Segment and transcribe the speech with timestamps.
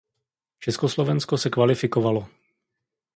[0.65, 2.27] Československo se kvalifikovalo.